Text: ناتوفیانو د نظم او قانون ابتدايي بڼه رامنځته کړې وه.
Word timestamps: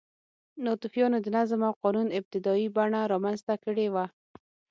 ناتوفیانو 0.63 1.17
د 1.21 1.27
نظم 1.37 1.61
او 1.67 1.73
قانون 1.83 2.07
ابتدايي 2.19 2.67
بڼه 2.77 3.01
رامنځته 3.13 3.55
کړې 3.63 3.87
وه. 3.93 4.05